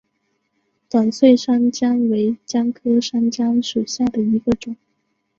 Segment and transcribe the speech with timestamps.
[0.89, 4.75] 短穗山姜为姜科山姜属下的一个种。